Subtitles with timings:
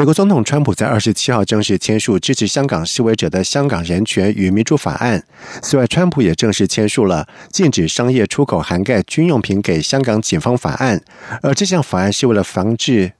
[0.00, 5.20] 美国总统川普在二十七号正式签署支持香港示威者的《香港人权与民主法案》。
[5.60, 11.04] 此外，川普也正式签署了禁止商业出口涵盖军用品给香港警方法案。
[11.42, 13.12] 而这项法案是为了防治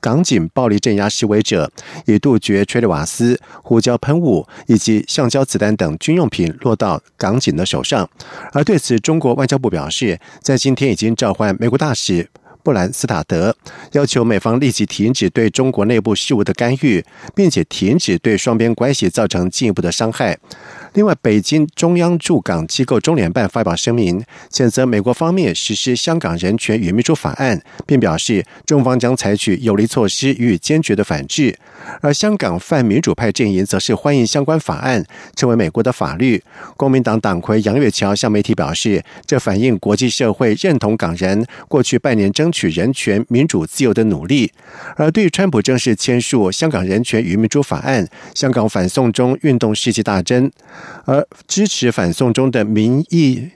[0.00, 1.70] 港警暴力镇压示威者，
[2.06, 8.08] 以杜绝催泪瓦斯、胡椒喷雾以及橡胶子弹等军用品落到港警的手上。
[8.54, 12.30] 而对此，中国外交部表示，在今天已经召唤美国大使。
[12.62, 13.54] 布兰斯塔德
[13.92, 17.04] 要求美方立即停止对中国内部事务的干预，
[17.34, 20.38] 并且停止对双边关系造成进一步的伤害。
[20.94, 31.58] 另外，北京中央驻港机构中联办发表声明，谴责美国方面实施《香港人权与民主法案》，并表示中方将采取有力措施予以坚决的反制。
[32.02, 35.02] 而香港泛民主派阵营则是欢迎相关法案
[35.34, 36.42] 成为美国的法律。
[36.76, 44.52] 公民党党魁杨岳桥向媒体表示，这反映国际社会认同港人过去半年争取人权、民主、自由的努力。
[44.96, 50.52] 而对于川普正式签署《香港人权与民主法案》，香港反送中运动士气大增。
[51.06, 53.50] 而支持反送中的民意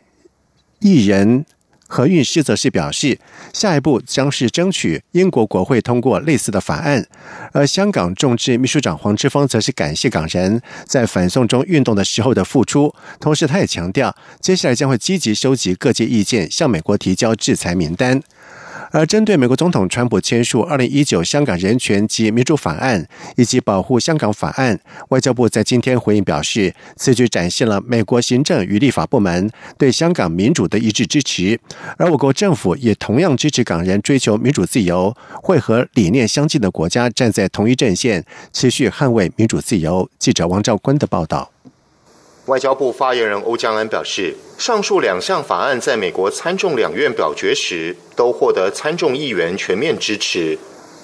[0.80, 1.44] 艺人
[1.88, 3.18] 何韵诗则是表示，
[3.52, 7.06] 下一步将是争取英国国会通过类似的法案。
[7.52, 18.20] 而香港众志秘书长黄之锋则是感谢港人在反送中运动的时候的付出，同时他也强调，接下来将会积极收集各界意见，向美国提交制裁名单。
[18.90, 23.02] 而针对美国总统川普签署《二零一九香港人权及民主法案》
[23.36, 24.76] 以及《保护香港法案》，
[25.08, 31.58] 外交部在今天回应表示，此举展现了美国行政与立法部门对香港民主的一致支持，
[31.96, 40.08] 而我国政府也同样支持港人追求民主自由，会和理念相近的国家站在同一阵线，持续捍卫民主自由。
[40.18, 41.55] 记者王兆坤的报道。
[42.46, 50.56] 外交部发言人欧江安表示，上述两项法案在美国参众两院表决时都获得参众议员全面支持，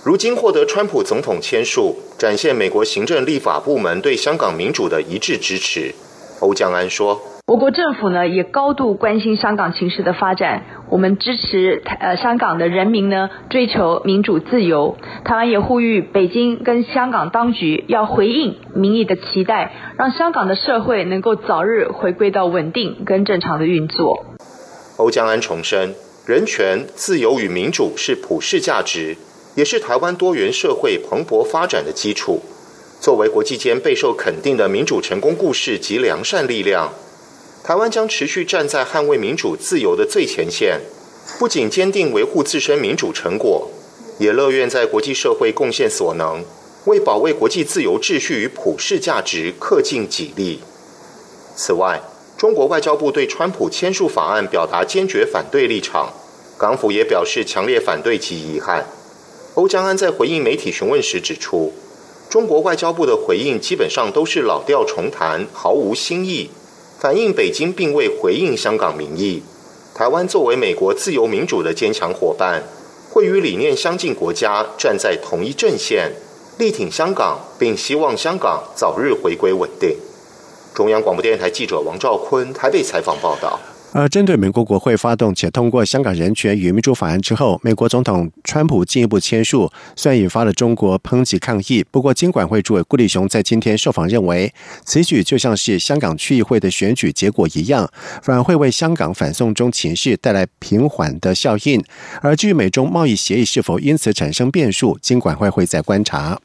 [0.04, 5.92] 如今获得川普总统签署，展现美国行政立法部门对香港民主的一致支持。
[6.38, 7.20] 欧江安说。
[7.52, 14.96] 我国政府呢也高度关心香港情势的发展，我们支持呃香港的人民呢追求民主自由。
[15.22, 24.24] 台湾也呼吁北京跟香港当局要回应民意的期待，让香港的社会能够早日回归到稳定跟正常的运作。
[24.96, 25.94] 欧江安重申，
[26.26, 29.19] 人权、自由与民主是普世价值，
[29.56, 32.40] 也是台湾多元社会蓬勃发展的基础。
[32.98, 36.88] 作为国际间备受肯定的民主成功故事及良善力量。
[37.65, 40.81] 台湾将持续站在捍卫民主自由的最前线，
[41.39, 43.71] 不仅坚定维护自身民主成果，
[44.19, 46.45] 也乐愿在国际社会贡献所能，
[46.87, 50.59] 为保卫国际自由秩序与普世价值恪尽己力。
[51.55, 52.03] 此外，
[52.37, 56.12] 中国外交部对川普签署法案表达坚决反对立场，
[56.59, 58.84] 港府也表示强烈反对及遗憾。
[59.55, 61.73] 欧江安在回应媒体询问时指出，
[62.29, 66.50] 中国外交部的回应基本上都是老调重弹，毫无新意。
[67.02, 69.42] 反映北京并未回应香港民意。
[69.92, 72.62] 台湾作为美国自由民主的坚强伙伴，
[73.10, 76.12] 会与理念相近国家站在同一阵线，
[76.58, 79.96] 力挺香港，并希望香港早日回归稳定。
[80.72, 83.58] 中央广播电台记者王兆坤台北采访报道。
[83.92, 94.52] 而针对美国国会发动且通过《香港人权与民主法案》之后，美国总统川普进一步签署，虽然引发了中国抨击抗议，不过金管会主委顾立雄在今天受访认为，
[94.84, 97.91] 此举就像是香港区议会的选举结果一样，
[98.22, 101.84] 反而会为香港反送中情势带来平缓的效应。
[102.22, 106.41] 而至于美中贸易协议是否因此产生变数，金管会会在观察。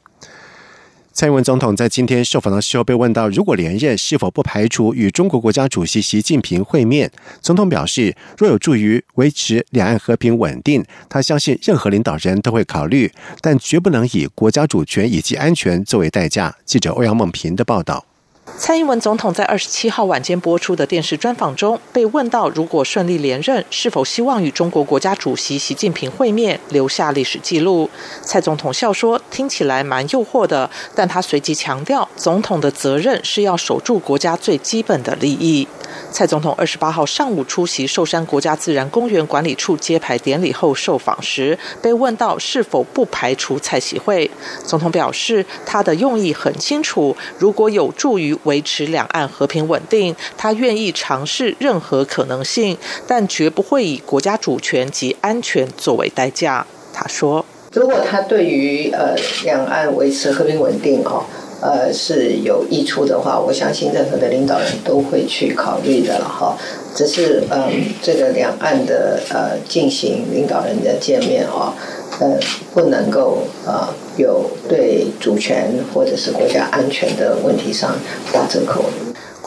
[1.18, 7.10] 蔡英文总统在今天受访的时候被问到，如果连任，是否不排除与中国国家主席习近平会面？
[7.40, 13.10] 总统表示，若有助于维持两岸和平稳定，他相信任何领导人都会考虑，
[13.40, 16.54] 但绝不能以国家主权以及安全作为代价。
[16.64, 18.07] 记者欧阳梦平的报道。
[18.56, 27.88] 蔡英文总统在二十七号晚间播出的电视专访中，被问到如果顺利连任，是否希望与中国国家主席习近平会面，留下历史记录？
[28.22, 35.66] 蔡总统笑说：“听起来蛮诱惑的。”但他随即强调，总统的责任是要守住国家最基本的利益。
[36.10, 44.30] 蔡总统二十八号上午出席寿山国家自然公园管理处揭牌典礼后受访时，被问到是否不排除蔡协会，
[44.64, 56.66] 总统表示他的用意很清楚，如果有助于维持两岸和平稳定，他愿意尝试任何可能性，但绝不会以国家主权及安全作为代价。
[56.92, 59.14] 他说：“如果他对于呃
[59.44, 61.24] 两岸维持和平稳定哦。”
[61.60, 66.56] 呃，是有益处的话，我相信任何的领导人都会去考虑的了哈。
[66.94, 71.72] 只是嗯，这个两岸的呃进行领导人的见面哦，
[72.20, 72.38] 呃，
[72.72, 77.96] 不能够呃有对主权或者是国家安全的问题上
[78.32, 78.84] 打折扣。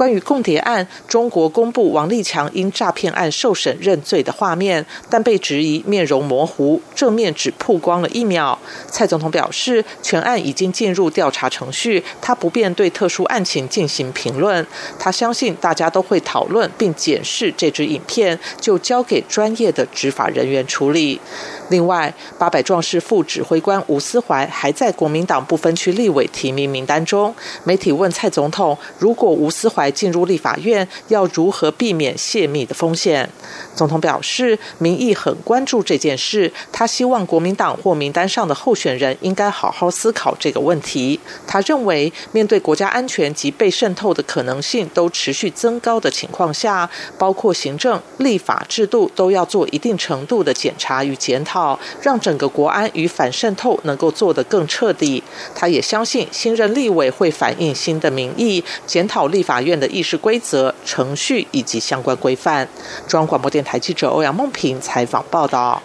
[0.01, 8.57] 关于共谍案，中国公布王立强因诈骗案受审认罪的画面，但被质疑面容模糊，正面只曝光了一秒。
[8.87, 14.65] 蔡总统表示，全案已经进入调查程序，他不便对特殊案情进行评论。
[14.97, 21.21] 他相信大家都会讨论并检视这支影片，就交给专业的执法人员处理。
[21.69, 27.33] 另外，八百壮士副指挥官吴思怀还在国民党不分区立委提名名单中。
[27.63, 33.29] 媒体问蔡总统，如果吴思怀进入立法院，要如何避免泄密的风险？
[33.75, 41.19] 总统表示，民意很关注这件事，他希望国民党或名单上的候选人应该好好思考这个问题。
[41.45, 51.77] 他认为，面对国家安全及被渗透的可能性都持续增高的情况下，包括行政、立法制度都要做一定程度的检查与检讨。
[52.01, 55.23] 让整个国安与反渗透能够做得更彻底。
[55.53, 62.67] 他也相信新任立委会反映新的民意，检讨立法院院的议事规则、程序以及相关规范。
[63.07, 65.81] 中央广播电台记者欧阳梦平采访报道。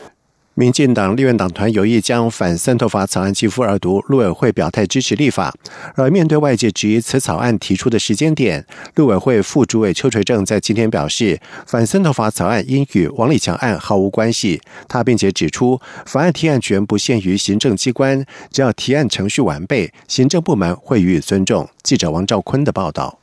[0.59, 5.55] 民进党立院党团有意将反渗透法草案寄付二读，陆委会表态支持立法。
[5.97, 14.63] 而面对外界质疑此草案提出的时间点，陆委会副主委邱垂正在今天表示，反渗透法草案应与王立强案毫无关系。
[14.89, 21.69] 他并且指出，法案提案权不限于行政机关，只要提案程序完备，行政部门会予以尊重。
[21.83, 23.19] 记者王兆坤的报道。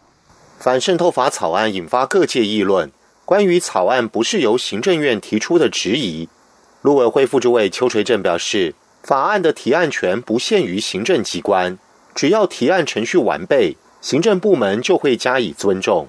[0.63, 2.89] 反渗透法草案引发各界议论，
[3.25, 6.29] 关于草案不是由行政院提出的质疑。
[6.83, 8.73] 陆委会副主委邱垂正表示，
[9.03, 11.77] 法案的提案权不限于行政机关，
[12.15, 16.07] 只要提案程序完备，行政部门就会加以尊重。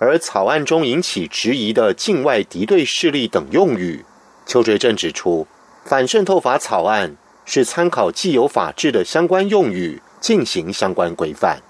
[0.00, 4.04] 而草案中引起质疑的境外敌对势力等用语，
[4.44, 5.46] 邱垂正指出，
[5.84, 11.62] 反渗透法草案是参考既有法制的相关用语进行相关规范。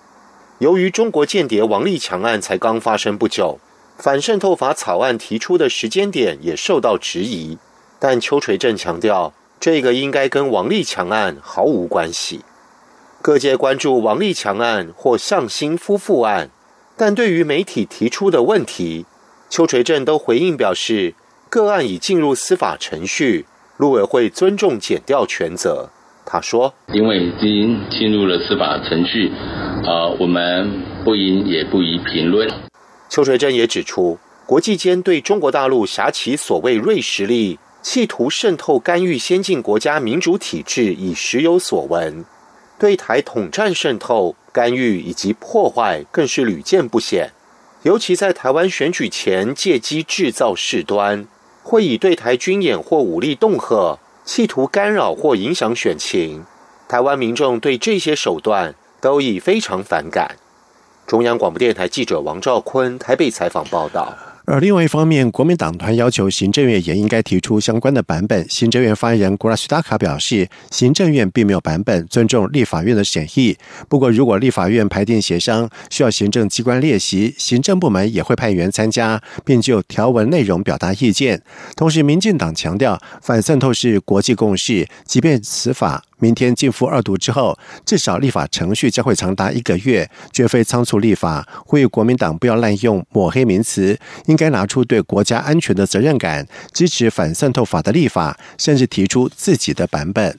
[0.59, 3.59] 由于中国间谍王立强案才刚发生不久，
[3.99, 7.59] 反渗透法草案提出的时间点也受到质疑。
[7.99, 12.45] 但邱垂正强调，这个应该跟王立强案毫无关系。
[13.21, 16.51] 各界关注王立强案或向心夫妇案，
[16.97, 19.07] 但对于媒体提出的问题，
[19.49, 21.15] 邱垂正都回应表示，
[21.49, 23.47] 个案已进入司法程序，
[23.77, 25.91] 陆委会尊重检调权责。
[26.27, 29.31] 他说：“因为已经进入了司法程序，
[29.85, 32.49] 呃，我们不应也不宜评论。”
[33.11, 37.59] 邱垂正也指出，国际间对中国大陆挟起所谓锐实力。
[37.83, 42.25] 企图渗透干预先进国家民主体制已时有所闻，
[42.79, 47.29] 对台统战渗透干预以及破坏更是屡见不鲜。
[47.83, 51.27] 尤其在台湾选举前借机制造事端，
[51.63, 56.45] 会以对台军演或武力恫吓，企图干扰或影响选情。
[56.89, 60.37] 台湾民众对这些手段都已非常反感。
[61.07, 64.34] 中央广播电台记者王兆坤台北采访报道。
[64.47, 68.47] 而另外一方面，国民党团要求行政院也应该提出相关的版本。
[68.49, 73.57] 行政院发言人古拉西达卡表示，行政院并没有版本，尊重立法院的审议。
[73.89, 81.43] 不过，如果立法院排定协商需要行政机关列席，行政部门也会派员参加，并就条文内容表达意见。
[81.75, 86.05] 同时，民进党强调反渗透是国际共识，即便此法。
[86.19, 91.47] 明天进赴二读之后，至少立法程序将会长达一个月，绝非仓促立法。
[91.67, 100.39] 呼吁国民党不要滥用抹黑名词，应该拿出对国家安全的责任感，支持反渗透法的立法，甚至提出自己的版本。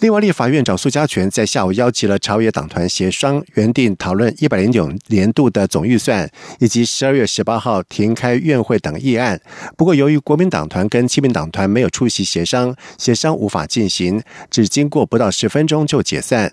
[0.00, 9.40] 另外，立法院长苏家全在下午邀集了朝野党团协商，原定讨论一百零九年度的总预算，以及十二月十八号停开院会等议案。
[9.76, 16.52] 不过，由于国民党团跟亲民党团没有出席协商，协商无法进行，只经过不到十分钟就解散。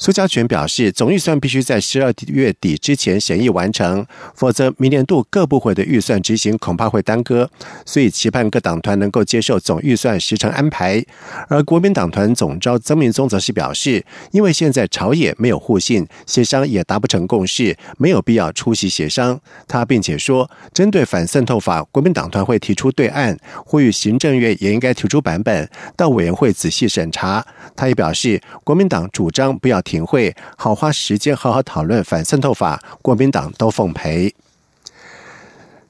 [0.00, 7.50] 苏家全表示，总预算必须在十二月底之前审议完成，否则明年度各部会的预算执行恐怕会耽搁。
[7.84, 11.04] 所以期盼各党团能够接受总预算时程安排。
[11.48, 19.40] 而国民党团总召曾明宗则是表示，因为现在朝野没有互信，协商也达不成共识，没有必要出席协商。
[19.66, 23.36] 他并且说，针对反渗透法，国民党团会提出对案，
[23.66, 27.44] 呼吁行政院也应该提出版本，到委员会仔细审查。
[27.74, 29.82] 他也表示，国民党主张不要。
[29.88, 34.34] 庭会好花时间好好讨论反渗透法，国民党都奉陪。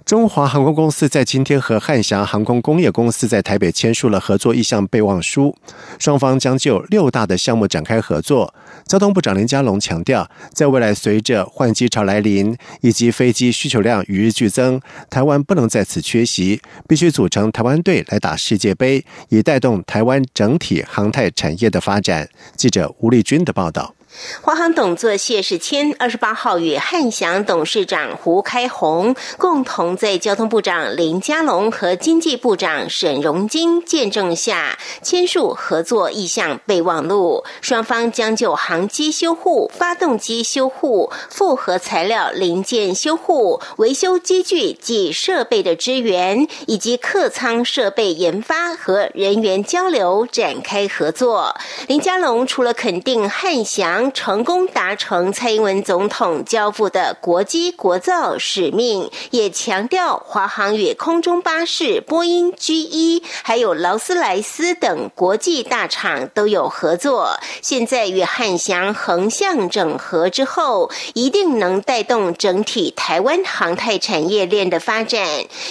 [0.08, 5.54] 中华航空公司在今天和汉翔航空工业公司在台北签署了合作意向备忘书，
[5.98, 8.54] 双方将就六大的项目展开合作。
[8.86, 22.26] 交通部长林佳龙强调，在未来随着换机潮来临以及飞机需求量与日俱增，台湾不能在此缺席，必须组成台湾队来打世界杯，以带动台湾整体航太产业的发展。
[22.56, 23.97] 记者吴丽君的报道。
[24.40, 51.54] 华航董座谢世谦二十八号与汉翔董事长胡开宏共同在交通部长林佳龙和经济部长沈荣金见证下签署合作意向备忘录，双方将就航机修护、发动机修护、复合材料零件修护、维修机具及设备的支援，以及客舱设备研发和人员交流展开合作。
[51.86, 53.97] 林佳龙除了肯定汉翔。
[54.12, 67.38] 成功达成蔡英文总统交付的国机国造使命，也强调华航与空中巴士、波音、G1，还有劳斯莱斯等国际大厂都有合作。
[67.60, 75.26] 现在与汉翔横向整合之后，一定能带动整体台湾航太产业链的发展。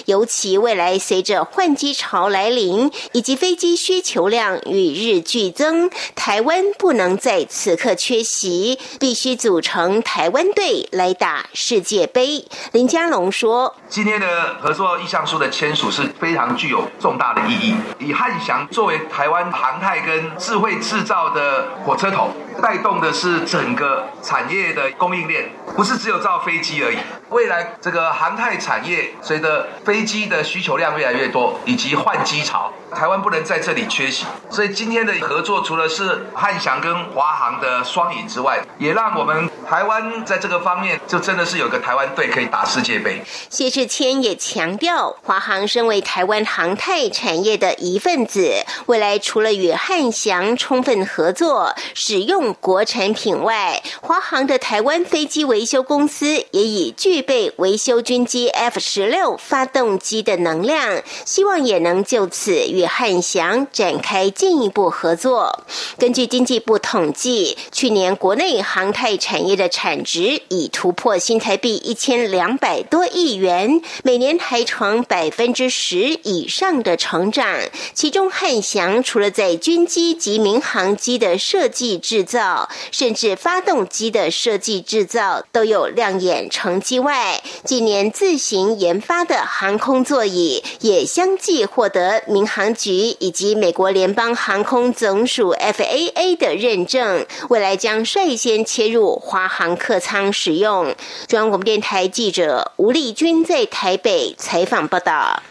[0.05, 8.16] 尤其未来随着换机潮来临，以及飞机需求量与日俱增，台湾不能在此刻缺。
[8.17, 12.45] 学习必须组成台湾队来打世界杯。
[12.71, 26.97] 林佳龙说：“今天的合作意向书的签署是非常具有重大的意义，以汉翔作为台湾航太跟智慧制造的火车头。”带动的是整个产业的供应链，不是只有造飞机而已。
[27.29, 34.25] 未来这个航太产业随着飞机的需求量越来越多，以及换机潮，台湾不能在这里缺席。
[34.49, 43.21] 所以今天的合作，除了是汉翔跟华航的双赢之外，也让我们台湾在这个方面就真的是有个台湾队可以打世界杯。
[43.51, 52.47] 谢谢志谦也强调，华航身为台湾航太产业的一份子，未来除了与汉翔充分合作，使用。
[52.59, 65.63] 国产品外，华航的台湾飞机维修公司也已具备维修军机 F 十六发动机的能量，希望也能就此与汉翔展开进一步合作。
[65.99, 73.66] 根据经济部统计，去年国内航太产业的产值已突破新台币一千两百多亿元，
[74.03, 77.47] 每年还呈百分之十以上的成长。
[77.93, 100.93] 其中，汉翔除了在军机及民航机的设计制，造甚至发动机的设计制造都有亮眼成绩外，近年自行研发的航空座椅也相继获得民航局以及美国联邦航空总署 FAA 的认证，未来将率先切入华航客舱使用。
[101.27, 105.41] 中央广播电台记者吴丽君在在台北采访报道。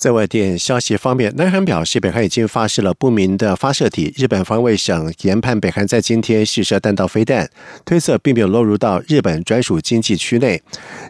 [0.00, 4.14] 在外电消息方面，南韩表示，北韩已经发射了不明的发射体。
[4.16, 7.50] 日本防卫省研判，北韩在今天试射弹道飞弹，
[7.84, 10.62] 推测并没有落入到日本专属经济区内。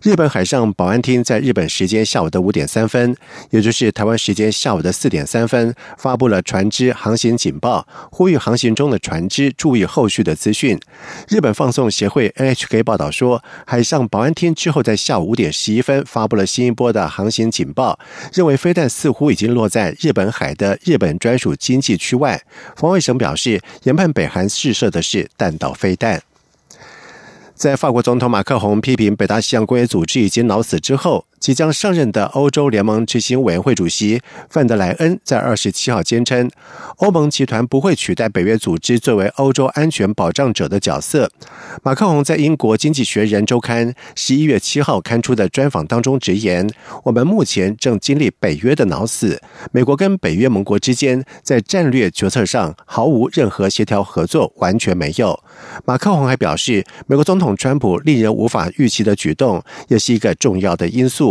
[0.03, 3.15] 日本海上保安厅在日本时间下午的五点三分，
[3.51, 10.77] 也就是台湾时间下午的四点三分，发布了船只航行警报，呼吁航行中的船只注意后续的资讯。
[11.29, 17.97] 日本放送协会 NHK 报道说，海上保安厅之后在下午五点十一分发布了新一波的航行警报，
[18.33, 18.80] 认为飞弹。
[18.81, 22.43] 但似乎已经落在日本海的日本专属经济区外。
[22.77, 26.23] 防卫省表示，研判北韩试射的是弹道飞弹。
[27.55, 31.27] 在法国总统马克宏批评北大西洋公约组织已经老死之后。
[31.41, 34.21] 即将上任的欧洲联盟执行委员会主席
[34.51, 36.49] 范德莱恩在二十七号坚称，
[36.99, 41.31] 欧盟集团不会取代北约组织作为欧洲安全保障者的角色。
[41.83, 46.69] 马克龙在英国《经济学人》周刊十一月七号刊出的专访当中直言
[47.05, 49.41] ：“我们目前正经历北约的脑死，
[49.73, 55.43] 美国跟北约盟国之间在战略决策上毫无任何协调合作，完全没有。”
[55.87, 61.30] 马克龙还表示，美国总统川普令人无法预期的举动，也是一个重要的因素。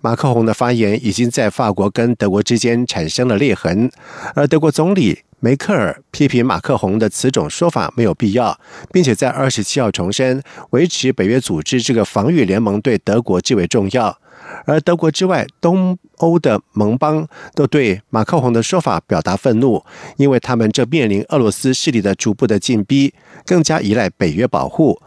[0.00, 3.90] 马克宏的发言已经在法国跟德国之间产生了裂痕，
[4.34, 8.58] 而德国总理梅克尔批评马克宏的此种说法没有必要，
[8.92, 14.18] 并且在二十七号重申，维持北约组织这个防御联盟对德国极为重要。
[14.66, 19.82] 而德国之外，东欧的盟邦都对马克宏的说法表达愤怒，
[20.16, 23.14] 因为他们正面临俄罗斯势力的逐步的进逼，
[23.46, 25.00] 更加依赖北约保护。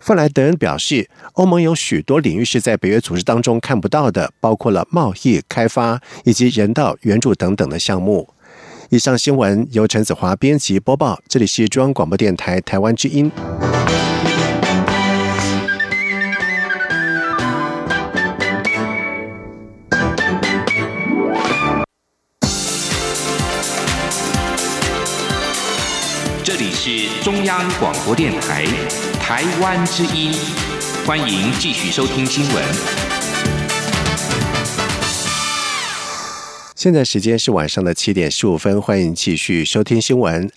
[0.00, 8.28] 芬兰德人表示，欧盟有许多领域是在北约组织当中看不到的，包括了贸易、开发以及人道援助等等的项目。
[8.90, 13.30] 以上新闻由陈子华编辑播报，这里是中央广播电台台湾之音。
[26.42, 28.64] 这里是中央广播电台
[29.28, 30.32] 台湾之音，
[31.06, 32.64] 欢迎继续收听新闻。
[36.74, 40.50] 现在时间是晚上的七点十五分，欢迎继续收听新闻。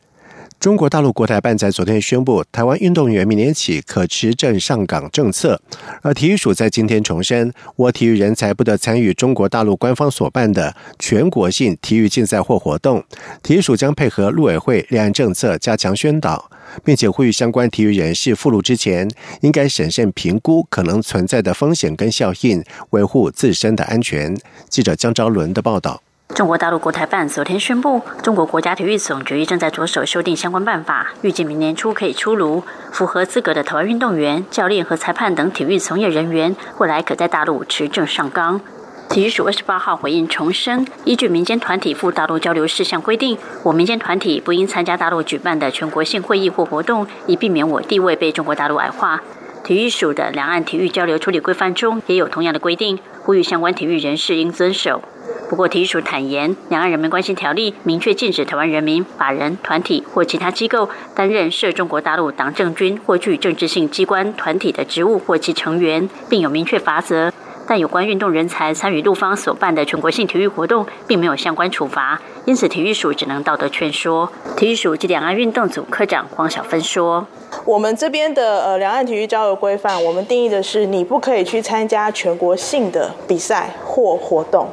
[0.61, 5.59] 中国大陆国台办在昨天宣布，台湾运动员明年起可持证上岗政策。
[6.03, 13.03] 而体育署在今天重申，我体育人才不得参与中国大陆官方所办的全国性体育竞赛或活动。
[13.41, 16.51] 体育署将配合陆委会立案政策，加强宣导，
[16.83, 19.09] 并且呼吁相关体育人士赴陆之前，
[19.41, 24.37] 应该审慎评估可能存在的风险跟效应，维护自身的安全。
[24.69, 26.03] 记者江昭伦的报道。
[26.33, 32.63] 中国大陆国台办昨天宣布，中国国家体育总局正在着手修订相关办法，预计明年初可以出炉。
[32.91, 38.61] 符合资格的台湾运动员、教练和裁判等体育从业人员，未来可在大陆持证上岗。
[39.09, 49.21] 体育署二十八号回应重申，依据民间团体赴大陆交流事项规定，我民间团体不应参加大陆举办的全国性会议或活动，以避免我地位被中国大陆矮化。
[49.63, 55.01] 体育署的两岸体育交流处理规范中也有同样的规定，呼吁相关体育人士应遵守。
[55.49, 67.31] 不过，体育署坦言，《两岸人民关系条例》明确禁止台湾人民、法人、团体或其他机构担任涉中国大陆党政军或具政治性机关、团体的职务或其成员，并有明确罚则。
[67.67, 74.29] 但有关运动人才参与陆方所办的全国性体育活动，并没有相关处罚，因此体育署只能道德劝说。
[74.57, 77.25] 体育署及两岸运动组科长黄小芬说
[77.63, 84.67] ：“我们这边的呃两岸体育交流规范，我们定义的是你不可以去参加全国性的比赛或活动。”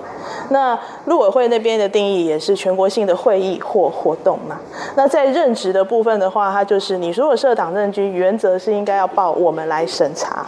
[0.51, 4.59] 那陆委会那边的定义也是全国性的会议或活动嘛？
[4.97, 10.47] 那在任职的部分的话，它就是你如果设党政军，原则是应该要报我们来审查。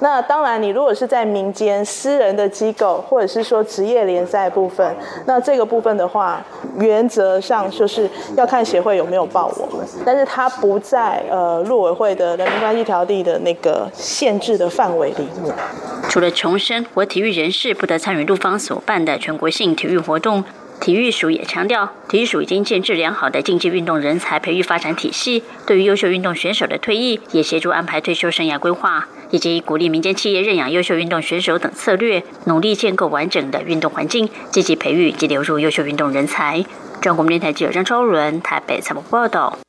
[0.00, 6.44] 那当然，你如果是在民间私人的机构，或者是说职业联赛部分，那这个部分的话，
[6.78, 15.54] 原则上就是要看协会有没有报我们，但是它不在呃陆委会的人民关系条例的那个限制的范围里面。
[16.08, 20.44] 除了重申，我体育人士不得参与陆方所办的全国性体育活动。
[20.78, 36.62] 体育署也强调，体育署已经建制良好的竞技运动人才培育发展体系，对于优秀运动选手的退役，也协助安排退休生涯规划，以及鼓励民间企业认养优秀运动选手等策略，努力建构完整的运动环境，积极培育及留住优秀运动人才。
[37.00, 39.65] 中国电台记者张超伦台北采访报道。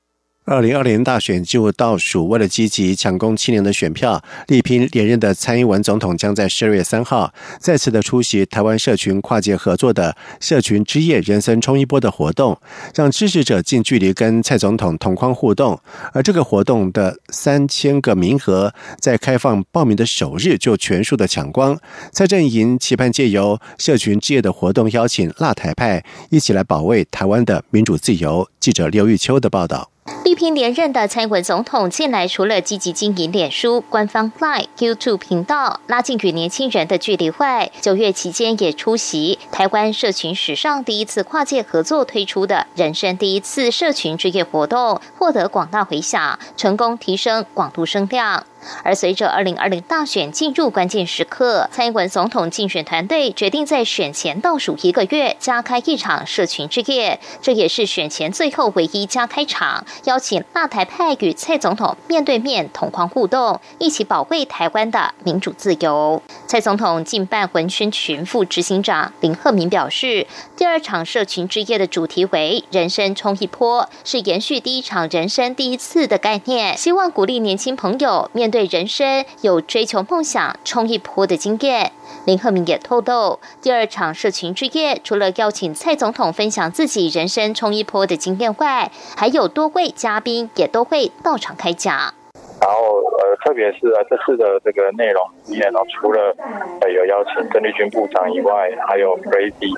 [0.50, 12.58] 二零二零大选进入倒数，为了积极抢攻七年的选票，力拼连任的蔡英文总统将在十二月三号再次的出席台湾社群跨界合作的社群之夜人生冲一波的活动，
[12.96, 15.78] 让支持者近距离跟蔡总统同框互动。
[16.14, 21.78] 而这个活动的三千个名额，在开放报名的首日就全数的抢光。
[22.14, 28.48] 蔡阵营期盼借由社群之夜的活动，邀请辣台派一起来保卫台湾的民主自由。
[28.62, 29.90] 记者刘玉秋的报道。
[30.24, 48.46] 力拼连任的蔡英文总统，近来除了积极经营脸书官方 Line、YouTube 频道，拉近与年轻人的距离外，九月期间也出席台湾社群史上第一次跨界合作推出的人生第一次社群之夜活动，获得广大回响，成功提升广度声量。
[48.84, 66.22] 而随着二零二零大选进入关键时刻，蔡英文总统竞选团队决定在选前倒数一个月加开一场社群之夜，这也是选前最后唯一加开场，邀请大台派与蔡总统面对面同框互动，一起保卫台湾的民主自由。
[66.48, 78.58] 蔡总统竞办文宣群副执行长林鹤明表示，第二场社群之夜的主题为“人生冲一波”，是延续第一场人生第一次的概念，希望鼓励年轻朋友面对。
[78.58, 81.92] 对人生有追求梦想、冲一波的经验，
[82.26, 92.16] 林鹤明也透露，第二场社群之夜，除了邀请蔡总统分享自己人生冲一波的经验外，还有多位嘉宾也都会到场开讲。
[92.60, 96.36] 然后呃，特别是啊，这次的这个内容里面呢，除了
[96.82, 99.70] 呃有邀请郑丽君部长以外，还有 Brady，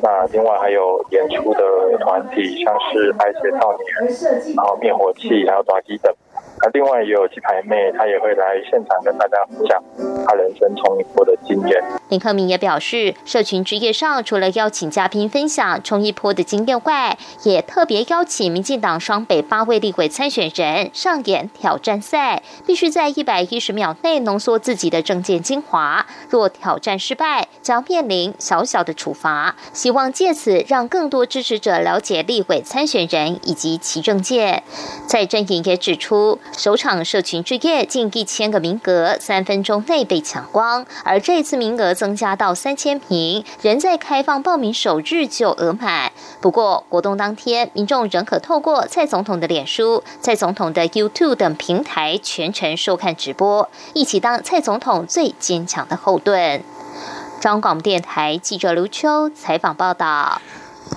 [0.00, 1.60] 那另外还有演出的
[2.00, 6.10] 团体，像是爱血少年，然后灭火器，还有短笛等。
[6.72, 9.82] 另外也有鸡排妹，她也会来现场跟大家分享
[10.26, 11.82] 她人生冲一波的经验。
[12.08, 26.06] 林克明也表示，社群之夜上除了邀请嘉宾分享冲一波的经验外，也特别邀请民进党双北八位立委参选人上演挑战赛，必须在一百一十秒内浓缩自己的政见精华。
[26.30, 29.56] 若挑战失败，将面临小小的处罚。
[29.72, 34.62] 希望借此让更多支持者了解立委参选人以及其政见。
[35.06, 36.38] 蔡正颖也指出。
[36.56, 46.12] 首场社群之夜近一千个名额，三分钟内被抢光，而这次名额增加到三千名，仍在开放报名首日就额满。
[46.40, 56.62] 不过活动当天，民众仍可透过蔡总统的脸书、蔡总统的 YouTube 等平台全程收看直播，一起当蔡总统最坚强的后盾。
[57.40, 60.40] 中广电台记者卢秋采访报道。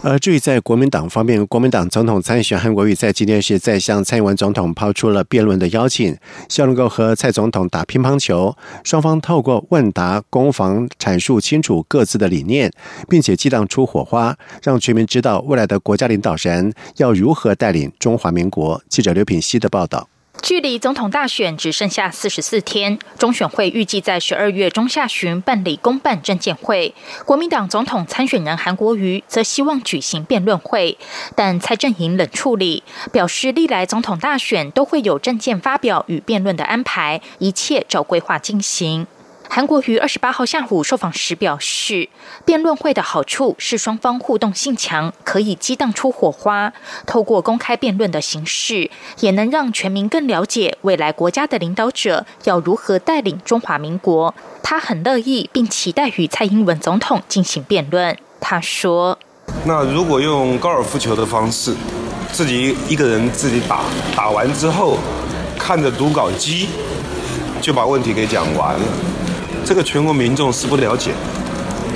[0.04, 6.16] 而至于在国民党方面，国民党总统参选韩国瑜在今天是在向蔡英文总统抛出了辩论的邀请，
[6.48, 8.56] 希望能够和蔡总统打乒乓球。
[8.84, 12.72] 双方透过问答攻防阐述清楚各自的理念，
[13.10, 18.82] 并且激荡出火花，让全民知道未来的国家领导人要如何带领中华民国。
[18.88, 20.08] 记者刘品希的报道。
[20.48, 26.96] 距离总统大选只剩下四十四天，中选会预计在十二月中下旬办理公办证监会。
[27.26, 30.98] 国民党总统参选人韩国瑜则希望举行辩论会，
[31.36, 32.82] 但蔡正营冷处理，
[33.12, 39.06] 表示历来总统大选都会有证件发表与辩论的安排，一切照规划进行。
[39.50, 42.10] 韩国瑜二十八号下午受访时表示，
[42.46, 46.74] 辩论会的好处是双方互动性强，可以激荡出火花。
[47.06, 54.36] 透过公开辩论的形式，也能让全民更了解未来国家的领导者要如何带领中华民国。
[54.62, 58.16] 他很乐意并期待与蔡英文总统进行辩论。
[58.40, 59.18] 他说
[59.66, 61.74] ：“那如果用高尔夫球的方式，
[62.32, 63.82] 自己一个人自己打，
[64.16, 64.98] 打完之后
[65.58, 66.68] 看着读稿机，
[67.62, 68.86] 就把问题给讲完了。”
[69.68, 71.12] 这个全国民众是不了解，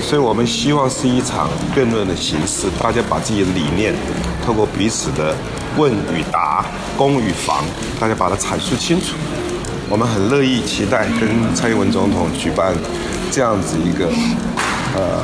[0.02, 3.96] 所以我们希望是一场辩论的形式，大家把自己的理念
[4.46, 5.34] 透过彼此的
[5.78, 6.66] 问与答、
[6.98, 7.64] 攻与防，
[7.98, 9.16] 大家把它阐述清楚。
[9.90, 12.76] 我们很乐意期待跟蔡英文总统举办
[13.32, 14.10] 这样子一个
[14.94, 15.24] 呃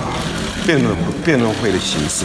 [0.65, 2.23] 辩论辩论会的形式。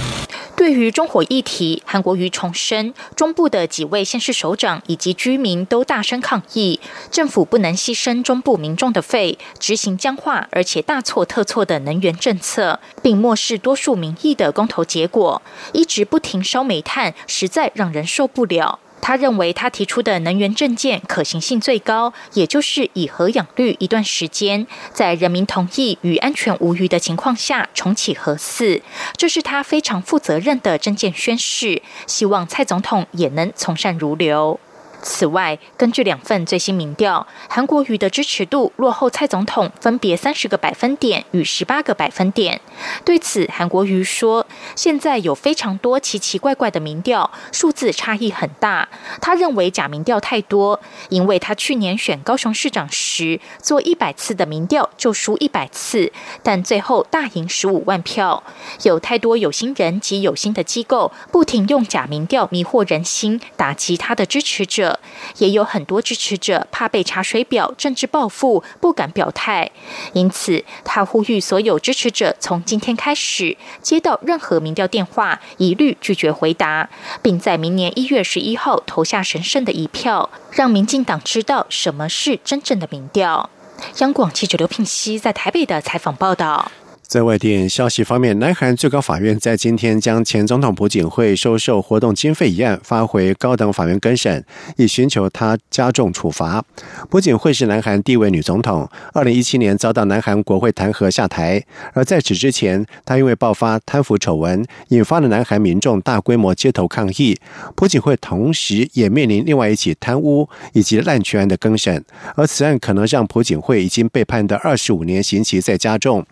[0.62, 6.79] 对于中火议题，韩国瑜重申，中部的几位县市首长以及居民都大声抗议，
[7.11, 18.79] 政府不能牺牲中部民众的肺，执行僵化而且大错特错的能源政策，并漠视多数民意的公投结果，一直不停烧煤炭，实在让人受不了。
[19.02, 28.80] 他认为，他提出的能源证件可行性最高，也就是以核养绿一段时间，在人民同意与安全无虞的情况下重启核四，
[29.16, 31.82] 这是他非常负责任的证件宣誓。
[32.06, 34.60] 希望蔡总统也能从善如流。
[35.02, 42.60] 此外，根据两份最新民调，韩国瑜的支持度落后蔡总统分别三十个百分点与十八个百分点。
[43.04, 48.88] 对此，韩国瑜说：“现在有非常多奇奇怪怪的民调，数字差异很大。
[49.20, 56.12] 他认为假民调太多，因为他去年选高雄市长时做一百次的民调就输一百次，
[56.44, 58.42] 但最后大赢十五万票。
[58.84, 64.91] 有太多有心人及有心的机构不停用假民调迷惑人心，打击他的支持者。”
[65.38, 69.70] 也有很多支持者怕被查水表、政治报复，不敢表态。
[70.12, 76.90] 因此，他呼吁所有支持者从今天开始，接到任何民调电话，一律拒绝回答，
[77.22, 83.50] 并在明年一月十一号投下神圣的一票，让民进党知道什么是真正的民调。
[83.98, 86.70] 央广记者刘聘熙在台北的采访报道。
[87.12, 94.42] 在外电消息方面，南韩最高法院在今天将前总统朴槿惠收受活动经费一案发回高等法院更审，
[94.79, 96.64] 以寻求他加重处罚。
[97.11, 107.37] 朴槿惠是南韩第一位女总统，二零一七年遭到南韩国会弹劾下台，而在此之前，她因为爆发贪腐丑闻，引发了南韩民众大规模街头抗议。
[107.77, 112.03] 朴槿惠同时也面临另外一起贪污以及滥权案的更审，
[112.37, 116.25] 而此案可能让朴槿惠已经被判的二十五年刑期再加重。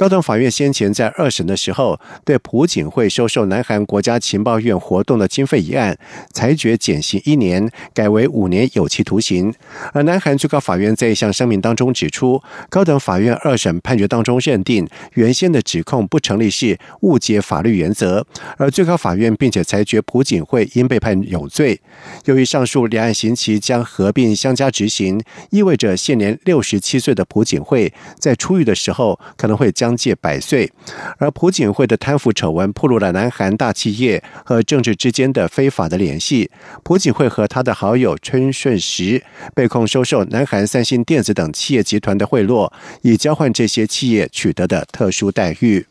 [0.00, 5.94] 高等法院先前在二审的时候，对朴槿惠收受南韩国家情报院活动的经费一案，
[6.32, 9.52] 裁决减刑一年，改为五年有期徒刑。
[9.92, 18.26] 而南韩最高法院在一项声明当中指出，高等法院二审判决当中认定原先的指控不成立，是误解法律原则。
[18.56, 21.78] 而最高法院并且裁决朴槿惠应被判有罪。
[22.24, 30.70] 由于上述两案刑期将合并相加执行，意味着现年六十七岁的朴槿惠在出狱的时候可能会将届百岁。
[31.18, 36.50] 而朴槿惠的贪腐丑闻暴露了南韩大企业和政治之间的非法的联系。
[36.82, 39.22] 朴槿惠和他的好友春顺时
[39.54, 42.72] 被控收受南韩三星电子等企业集团的贿赂，
[43.02, 45.86] 以交换这些企业取得的特殊待遇。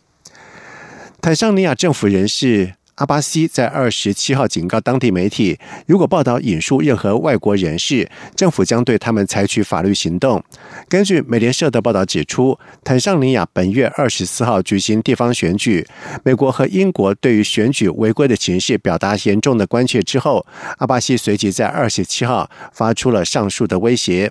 [1.21, 2.78] 坦桑尼亚政府人士。
[2.99, 5.57] 阿巴西在二十七号警告当地媒体，
[5.87, 10.43] 如果报道引述任何外国人士，政府将对他们采取法律行动。
[10.89, 15.87] 根据美联社的报道指出，坦桑尼亚本月二十四号举行地方选举，
[16.25, 20.45] 美国和英国对于选举违规的情势表达严重的关切之后，
[20.79, 24.29] 阿巴西随即在二十七号发出了上述的威胁。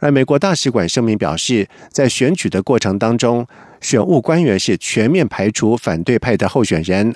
[0.00, 3.46] 而美国大使馆声明表示，在选举的过程当中。
[3.80, 7.14] 选务官员是全面排除反对派的候选人。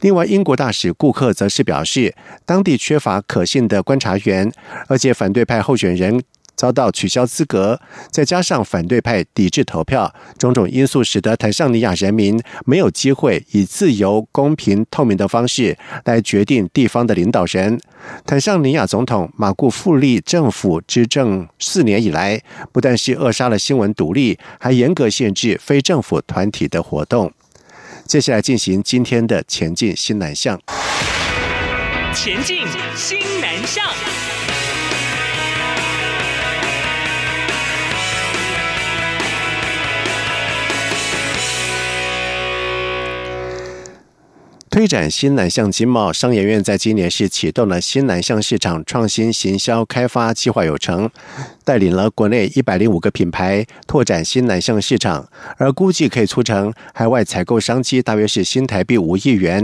[0.00, 4.52] 另外，英国大使顾克则是表示，当地缺乏可信的观察员，
[4.88, 6.22] 而且反对派候选人。
[6.54, 17.80] 遭到取消资格，再加上反对派抵制投票，种种因素使得坦桑尼亚人民没有机会以自由、公平、透明的方式来决定地方的领导人。
[18.26, 22.40] 坦桑尼亚总统马库富利政府执政四年以来，
[22.72, 27.32] 不但是扼杀了新闻独立，还严格限制非政府团体的活动。
[28.04, 30.60] 接下来进行今天的前进新南向。
[32.14, 32.58] 前进
[32.94, 34.21] 新南向。
[44.72, 51.10] 推展新南向经贸，商研院在今年是启动了新南向市场创新行销开发计划有成，
[51.62, 59.62] 带领了国内一百零五个品牌拓展新南向市场，而估计可以促成海外采购商机大约是新台币五亿元。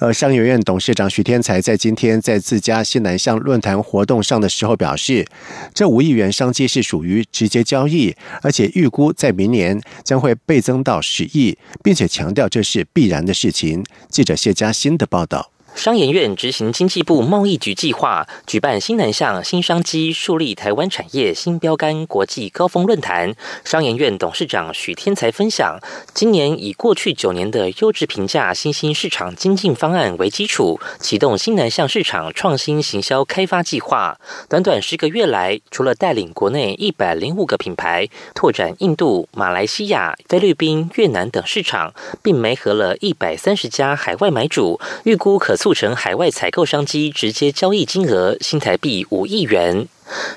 [0.00, 5.24] 呃商学院董事长徐天才在今天在自家西南向论坛活动上的时候表示，
[5.72, 13.84] 这五亿元商机是属于直接交易，而且预估在明年将会倍增到十亿，并且强调这是必然的事情。
[14.08, 15.51] 记者谢佳欣的报道。
[15.74, 23.34] 商研院执行经济部贸易局计划，举办新南向新商机树立台湾产业新标杆国际高峰论坛。
[23.64, 25.80] 商研院董事长许天才分享，
[26.12, 34.18] 今年以过去九年的优质评价新兴市场精进方案为基础，启动新南向市场创新行销开发计划。
[34.48, 45.56] 短短十个月来，除了带领国内一百零五个品牌拓展印度、马来西亚、菲律宾、越南等市场，并媒合了一百三十家海外买主，预估可。
[45.62, 49.86] 促成海外采购商机直接交易金额新台币五亿元。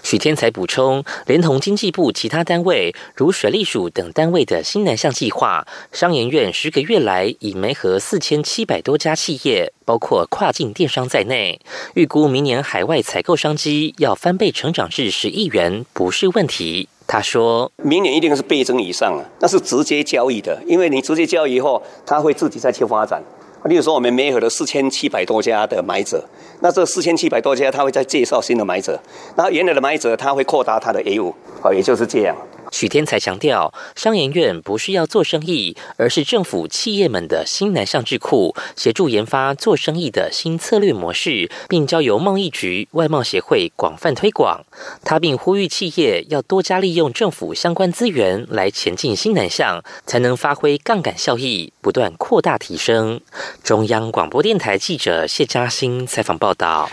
[0.03, 11.59] 许天才补充，连同经济部其他单位，如水利署等单位的新南向计划，商研院十个月来已媒合四千七百多家企业，包括跨境电商在内，
[11.95, 16.88] 预估明年海外采购商机要翻倍成长至十亿元不是问题。
[17.07, 23.23] 他说明年一定是倍增以上啊，那是直接交易的，因为你直接交易以后，他会自己再去发展。
[23.65, 26.23] 例如说，我们媒合了四千七百多家的买者，
[26.62, 28.99] 那这四千七百多家，他会在介绍新的买者，
[29.36, 32.36] 那原来的买者他会扩大他的业务，哦，也就是这样。
[32.75, 44.65] 许天才强调，商研院不是要做生意，而是政府企业们的新南向智库，协助研发做生意的新策略模式，并交由贸易局、外贸协会广泛推广。
[45.05, 53.21] 他并呼吁企业要多加利用政府相关资源来前进新南向，才能发挥杠杆效益，不断扩大提升。
[53.63, 56.89] 中央广播电台记者谢嘉欣采访报道。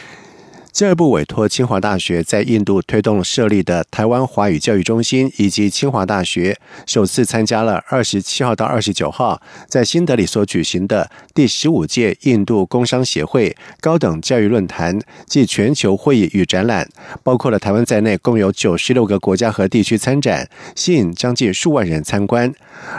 [0.72, 16.88] 教育部委托清华大学在印度推动设立的台湾华语教育中心，以及清华大学首次参加了二十七号到二十九号在新德里所举行的第十五届印度工商协会高等教育论坛暨全球会议与展览，
[17.22, 22.50] 包括了台湾在内，共有九十六个国家和地区参展，吸引将近数万人参观。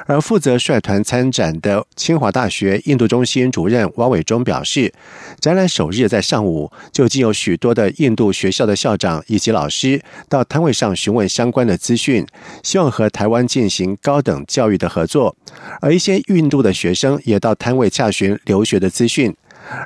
[0.06, 4.94] 而负责率团参展的清华大学印度中心主任汪伟忠表示，
[5.40, 7.58] 展览首日在上午就已经有许。
[7.64, 12.26] 多的印度学校的校长以及老师到摊位上询问相关的资讯，
[12.62, 15.34] 希望和台湾进行高等教育的合作。
[15.80, 19.34] 而一些印度的学生也到摊位洽询留学的资讯，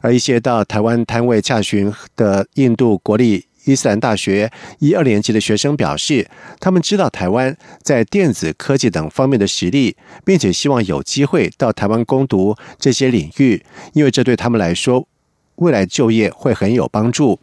[0.02, 6.28] 而一些到台湾摊位洽询的印度国立伊斯兰大学一二年级的学生表示，
[6.60, 13.64] 他们知道台湾在电子科技等方面的实力，并且希望有机会到台湾攻读这些领域，
[13.94, 15.08] 因为这对他们来说。
[15.58, 17.40] 未来就业会很有帮助。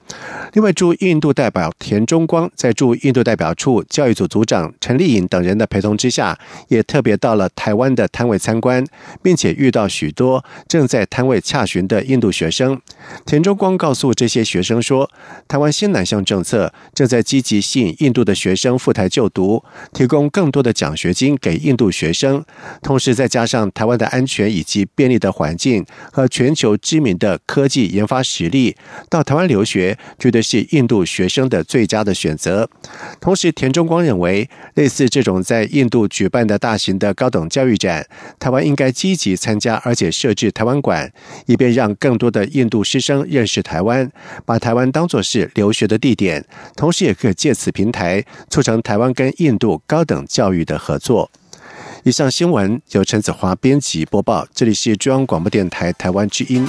[0.52, 8.84] 另外，驻印度代表田中光在驻印度代表处教育组组长陈丽颖等人的陪同之下，也特别到了台湾的摊位参观，
[9.22, 12.80] 并且遇到许多正在摊位洽询的印度学生。
[13.26, 15.10] 田中光告诉这些学生说，
[15.48, 22.44] 台湾新南向政策正在积极吸引印度的学生赴台就读，提供更多的奖学金给印度学生。
[22.82, 28.76] 同时，再加上台湾的安全以及便利的环境和全球知名的科技研发实力
[29.08, 32.68] 到台湾留学，绝对是印度学生的最佳的选择。
[33.20, 38.06] 同时，田中光认为，类似这种在印度举办的大型的高等教育展，
[38.38, 41.12] 台湾应该积极参加，而且设置台湾馆，
[41.46, 44.10] 以便让更多的印度师生认识台湾，
[44.44, 46.44] 把台湾当作是留学的地点。
[46.76, 51.30] 同时，也可以借此平台促成台湾跟印度高等教育的合作。
[52.04, 56.68] 以上新闻由陈子华编辑播报，这里是中央广播电台台湾之音。